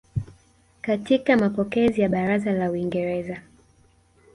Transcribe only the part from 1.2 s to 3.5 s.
mapokezi ya Baraza la Uingereza